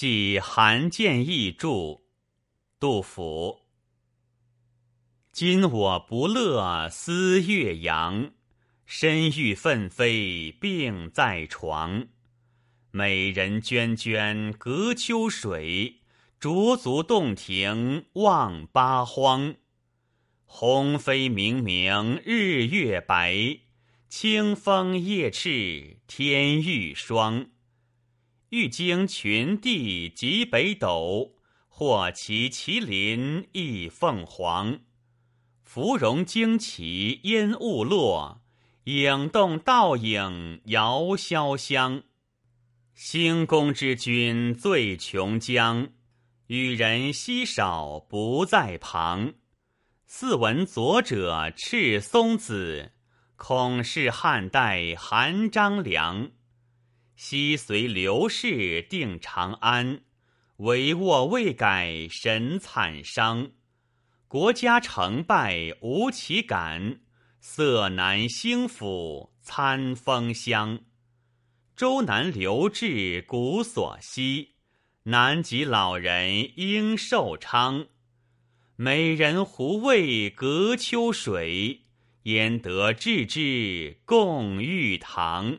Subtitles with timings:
[0.00, 2.02] 即韩建义著。
[2.78, 3.62] 杜甫。
[5.32, 8.30] 今我不乐思岳阳，
[8.86, 12.06] 身欲奋飞病在床。
[12.92, 15.96] 美人涓涓隔秋水，
[16.40, 19.56] 濯足洞庭望八荒。
[20.44, 23.34] 鸿飞明明日月白，
[24.08, 27.48] 清风夜翅天欲霜。
[28.50, 31.34] 欲经群帝极北斗，
[31.68, 34.80] 或骑麒麟亦凤凰。
[35.62, 38.40] 芙蓉旌旗烟雾落，
[38.84, 42.02] 影动倒影遥潇湘。
[42.94, 45.90] 兴宫之君醉琼浆，
[46.46, 49.34] 与人稀少不在旁。
[50.06, 52.92] 似闻左者赤松子，
[53.36, 56.30] 恐是汉代韩张良。
[57.20, 60.02] 昔随刘氏定长安，
[60.58, 63.50] 帷幄未改神惨伤。
[64.28, 67.00] 国家成败无其感，
[67.40, 70.78] 色难兴复餐风香。
[71.74, 74.54] 周南留至古所稀，
[75.02, 77.88] 南极老人应寿昌。
[78.76, 81.80] 美人胡为隔秋水，
[82.22, 85.58] 焉得置之共玉堂。